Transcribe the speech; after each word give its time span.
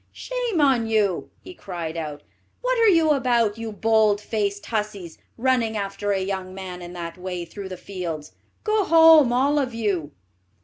"Shame 0.11 0.59
on 0.59 0.87
you!" 0.87 1.29
he 1.43 1.53
cried 1.53 1.95
out. 1.95 2.23
"What 2.61 2.79
are 2.79 2.87
you 2.87 3.11
about, 3.11 3.59
you 3.59 3.71
bold 3.71 4.19
faced 4.19 4.65
hussies, 4.65 5.19
running 5.37 5.77
after 5.77 6.11
a 6.11 6.17
young 6.19 6.55
man 6.55 6.81
in 6.81 6.93
that 6.93 7.19
way 7.19 7.45
through 7.45 7.69
the 7.69 7.77
fields? 7.77 8.31
Go 8.63 8.83
home, 8.83 9.31
all 9.31 9.59
of 9.59 9.75
you." 9.75 10.11